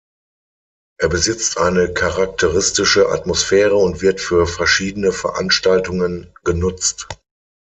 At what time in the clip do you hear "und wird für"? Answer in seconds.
3.75-4.47